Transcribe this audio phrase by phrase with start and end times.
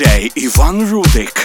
[0.00, 1.39] диджей Иван Рудик.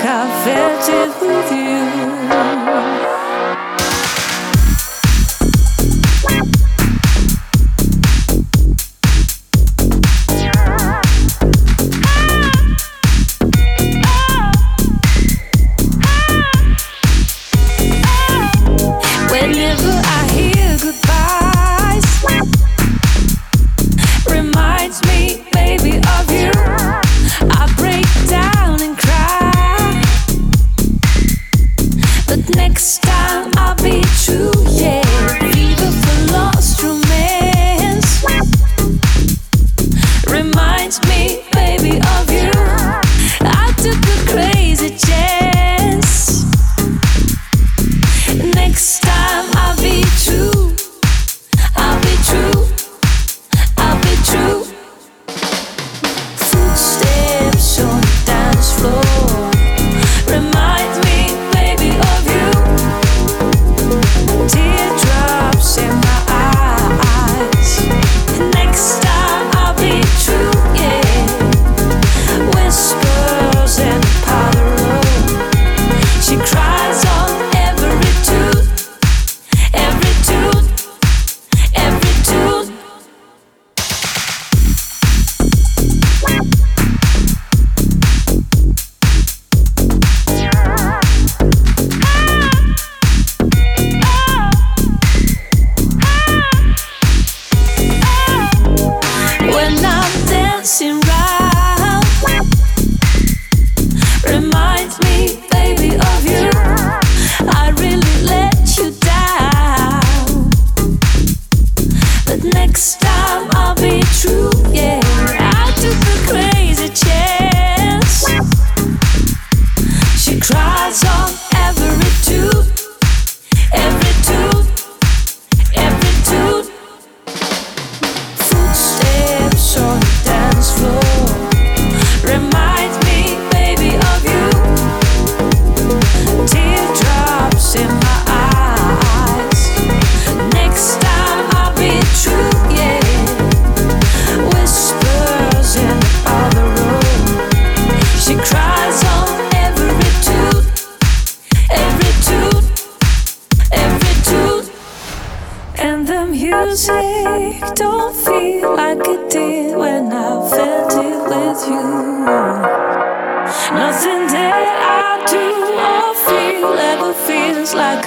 [0.00, 1.89] Like I felt it with you.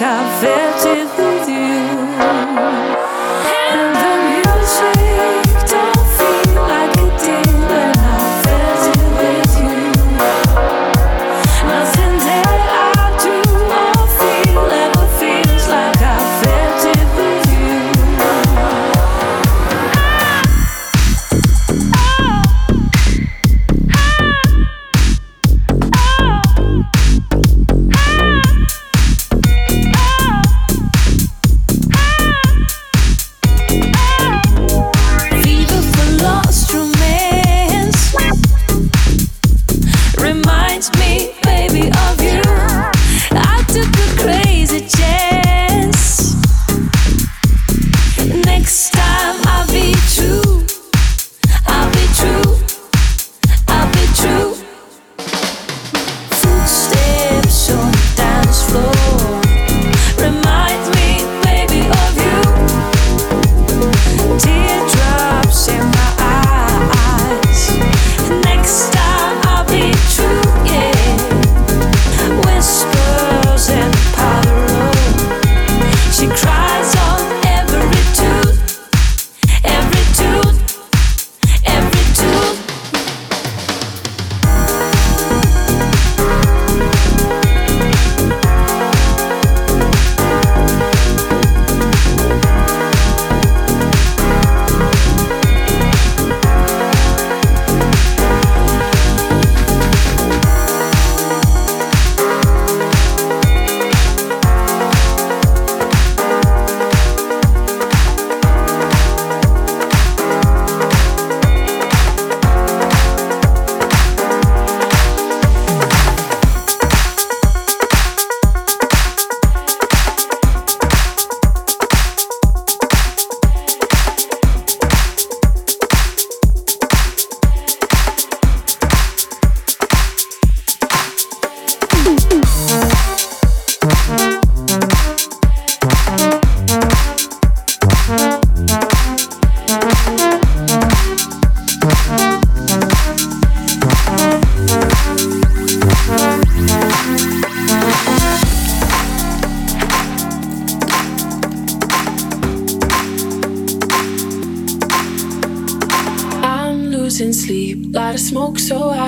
[0.03, 1.32] Every tune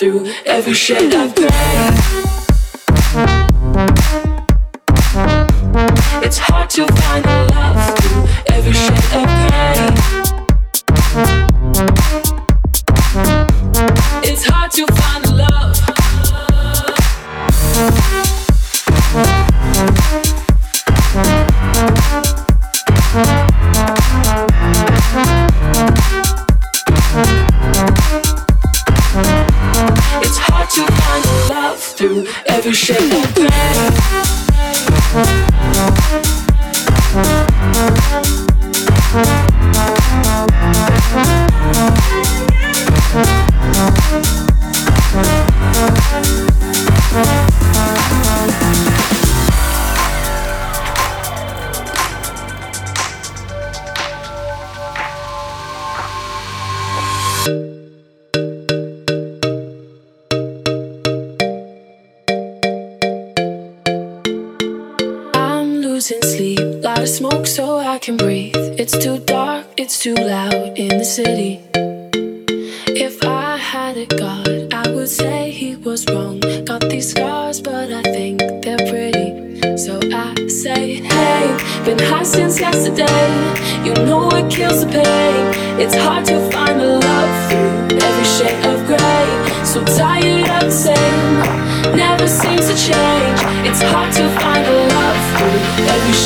[0.00, 2.39] through every shit I've gray.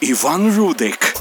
[0.00, 1.14] Иван Рудик.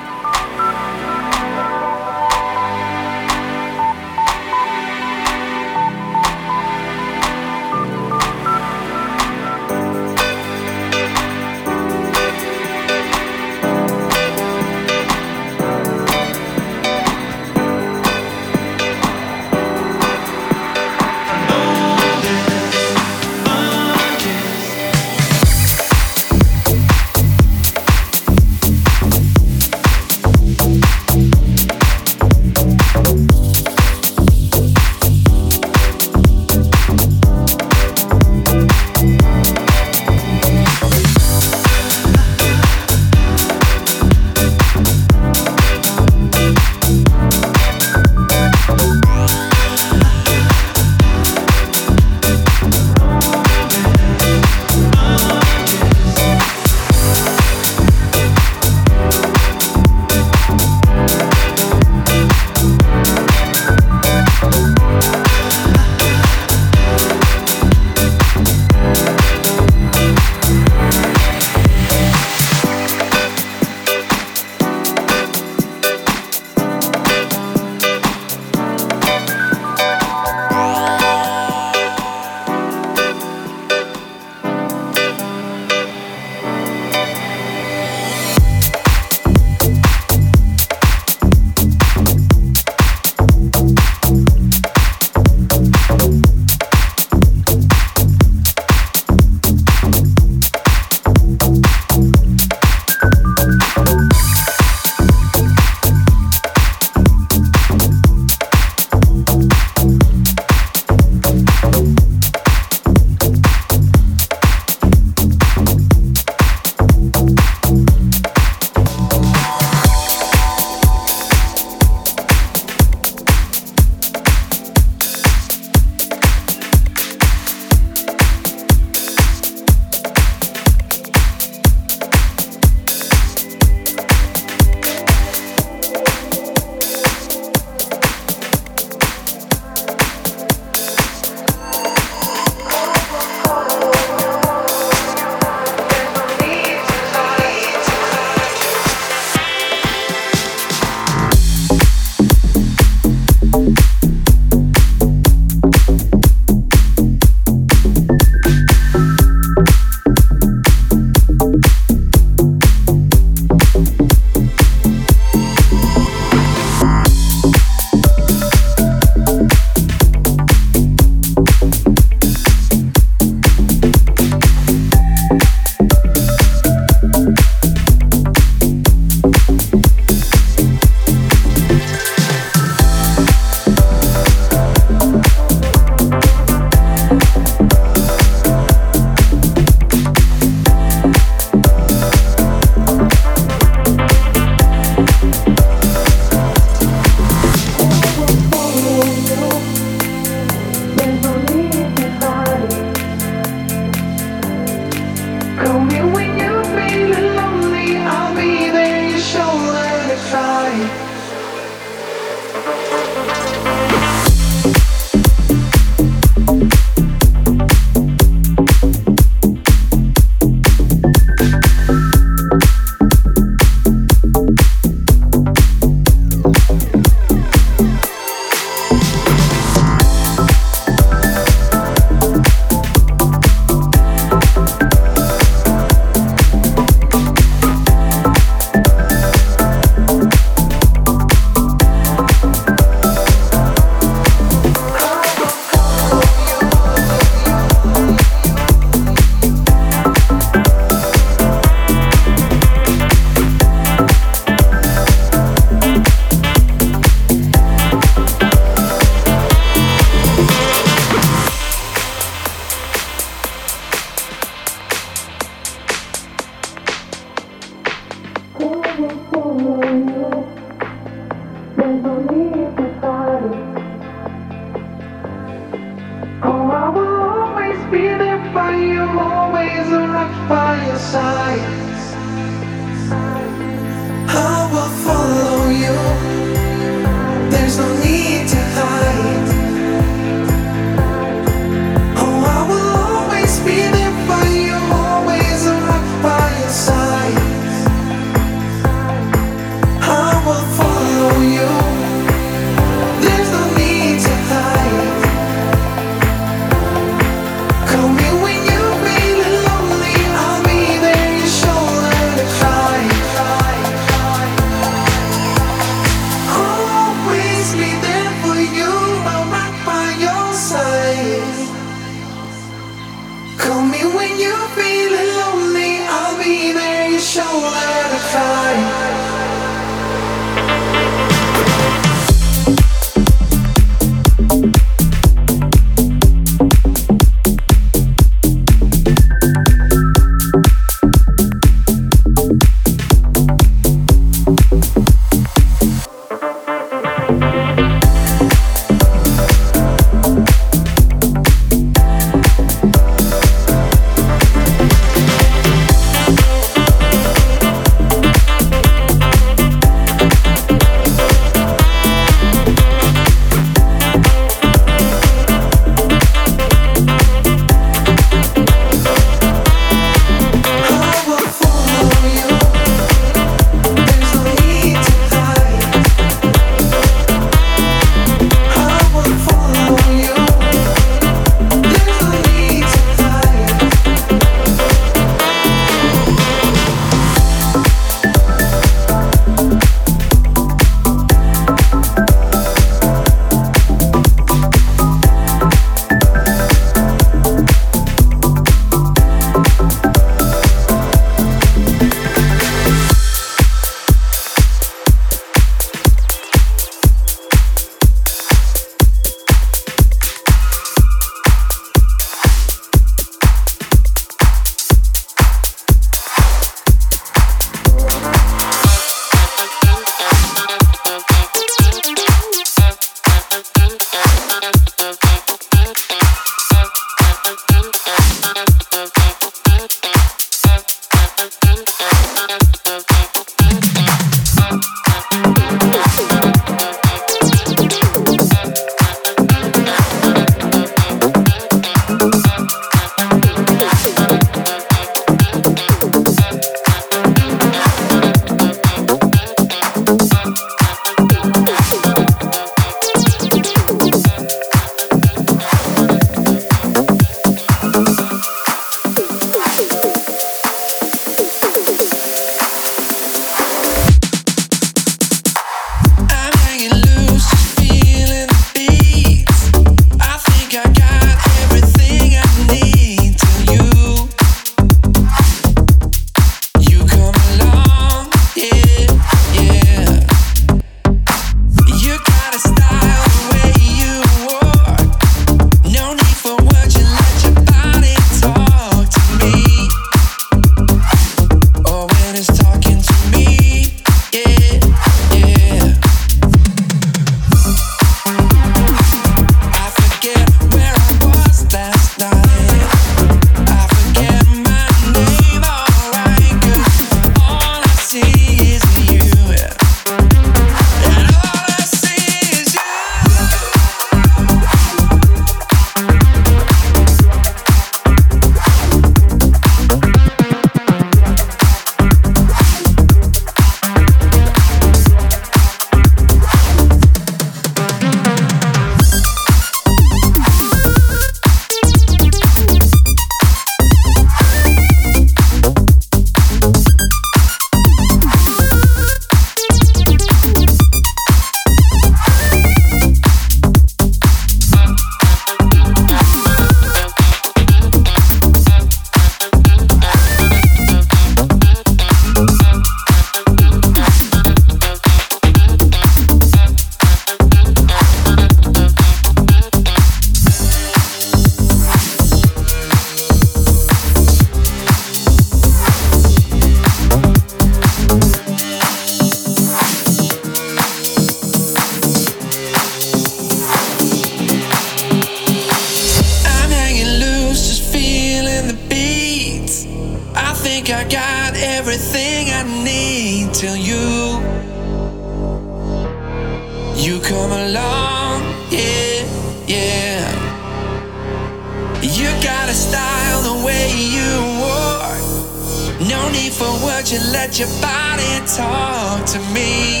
[597.04, 600.00] would you let your body talk to me?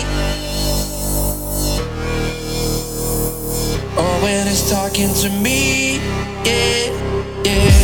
[3.98, 5.96] Or when it's talking to me,
[6.46, 7.83] yeah, yeah.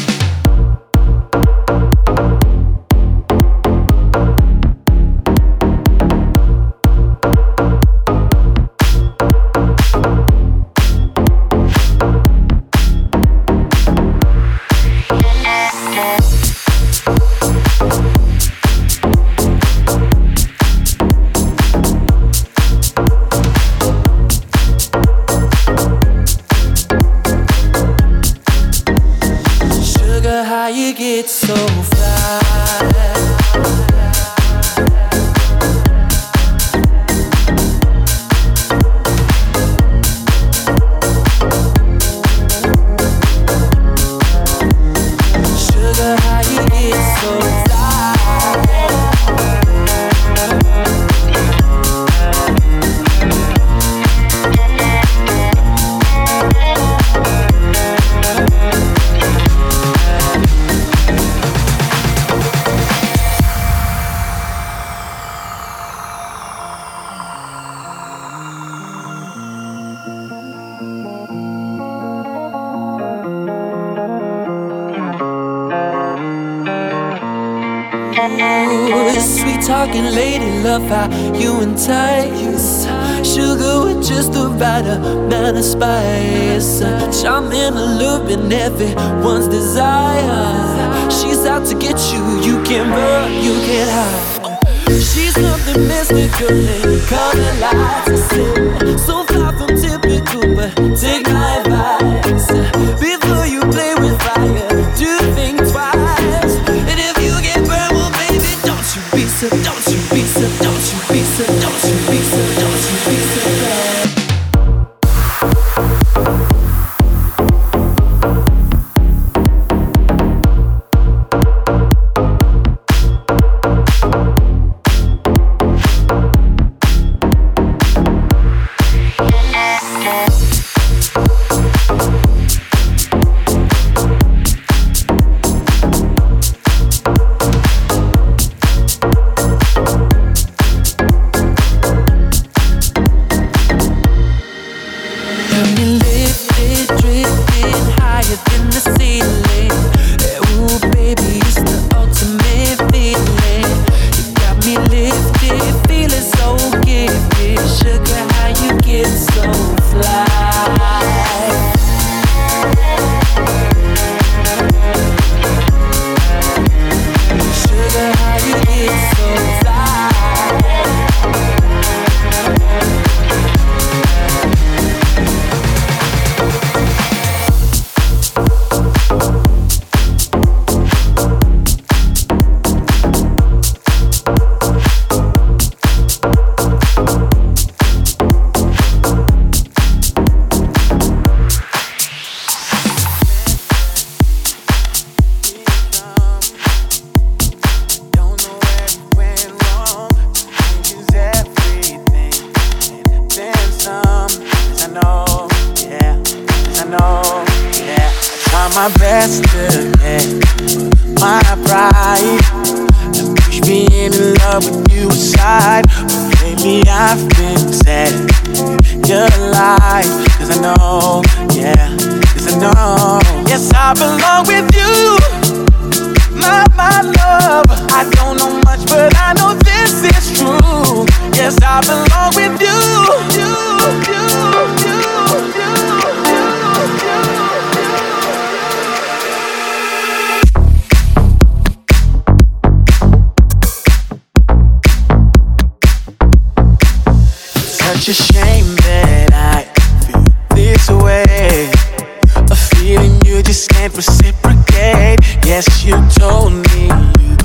[253.67, 255.19] Can't reciprocate.
[255.45, 257.35] Yes, you told me you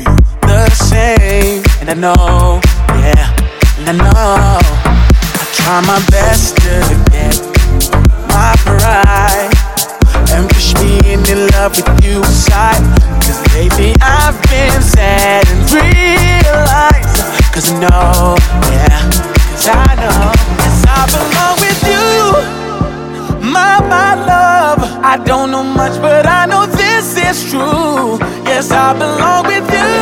[0.00, 1.62] feel the same.
[1.80, 2.60] And I know,
[3.00, 3.34] yeah,
[3.78, 4.58] and I know.
[4.62, 6.74] I try my best to
[7.10, 7.36] get
[8.28, 9.50] my pride
[10.30, 12.82] and push me into love with you inside.
[13.22, 17.18] Cause lately I've been sad and realized.
[17.52, 18.36] Cause I know,
[18.70, 19.10] yeah,
[19.50, 20.32] cause I know.
[20.60, 22.66] Yes, I belong with you.
[23.52, 24.25] My, my
[24.78, 24.98] love.
[25.04, 28.18] I don't know much, but I know this is true.
[28.44, 29.92] Yes, I belong with you.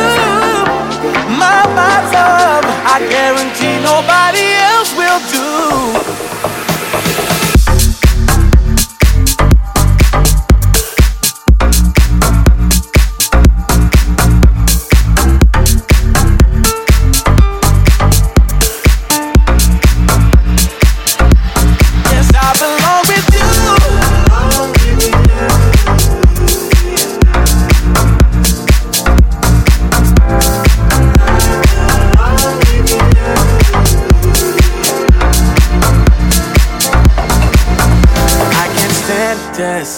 [1.39, 2.65] My, my love.
[2.95, 6.64] I guarantee nobody else will do.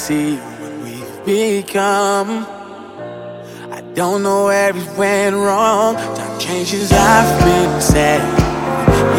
[0.07, 2.47] See what we've become.
[3.77, 5.95] I don't know where it went wrong.
[6.15, 8.23] Time changes, I've been sad.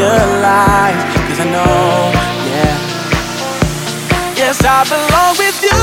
[0.01, 2.09] Your life, cause I know,
[2.49, 2.77] yeah.
[4.41, 5.83] Yes, I belong with you.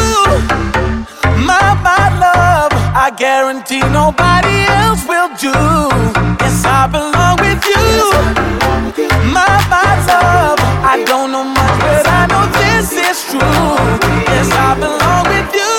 [1.50, 2.72] My, my love,
[3.06, 5.54] I guarantee nobody else will do.
[6.42, 7.94] Yes, I belong with you.
[9.38, 11.55] My, my love, I don't know
[11.86, 13.40] but I know this is true.
[14.34, 15.75] Yes, I belong with you.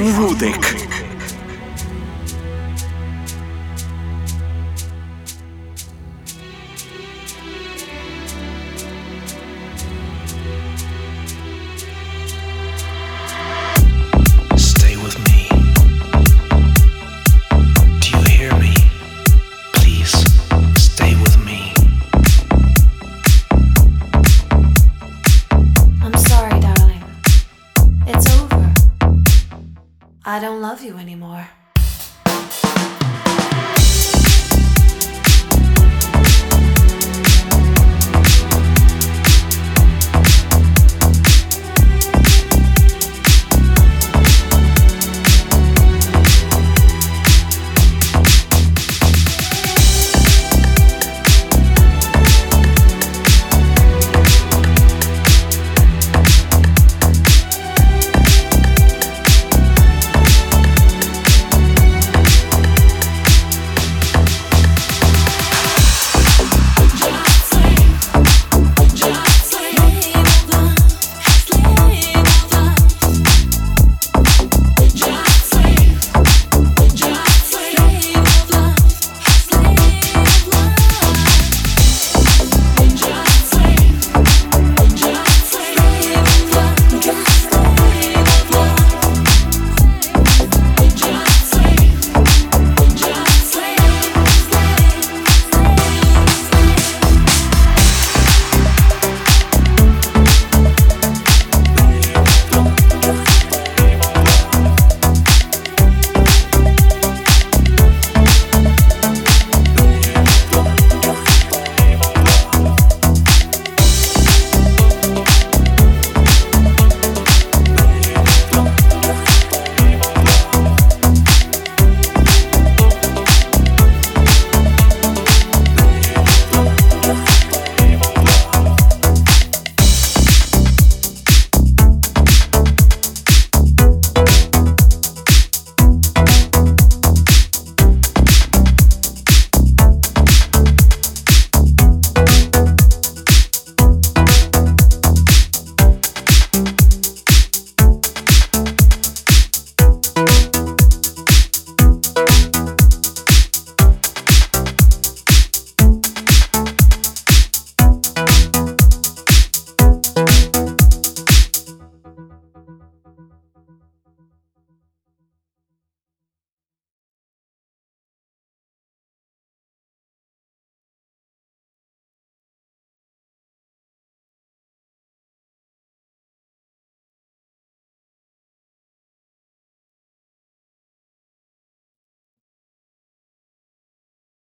[0.00, 0.69] DJ